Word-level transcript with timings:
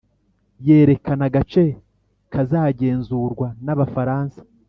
yerekana 0.67 1.23
agace 1.29 1.63
kazagenzurwa 2.31 3.47
n 3.65 3.67
Abafaransa 3.73 4.39